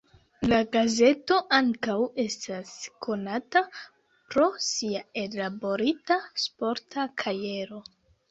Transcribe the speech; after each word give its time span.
La 0.51 0.59
gazeto 0.75 1.35
ankaŭ 1.57 1.97
estas 2.23 2.71
konata 3.07 3.61
pro 3.75 4.47
sia 4.69 5.03
ellaborita 5.23 6.19
sporta 6.45 7.05
kajero. 7.25 7.85